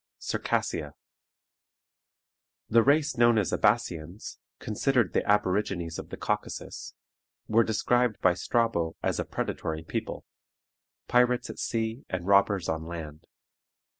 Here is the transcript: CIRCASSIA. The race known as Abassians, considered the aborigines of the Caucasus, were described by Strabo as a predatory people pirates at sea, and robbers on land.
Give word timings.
CIRCASSIA. 0.17 0.95
The 2.69 2.81
race 2.81 3.17
known 3.17 3.37
as 3.37 3.51
Abassians, 3.53 4.39
considered 4.57 5.13
the 5.13 5.23
aborigines 5.29 5.99
of 5.99 6.09
the 6.09 6.17
Caucasus, 6.17 6.95
were 7.47 7.63
described 7.63 8.19
by 8.19 8.33
Strabo 8.33 8.95
as 9.03 9.19
a 9.19 9.25
predatory 9.25 9.83
people 9.83 10.25
pirates 11.07 11.51
at 11.51 11.59
sea, 11.59 12.03
and 12.09 12.25
robbers 12.25 12.67
on 12.67 12.87
land. 12.87 13.27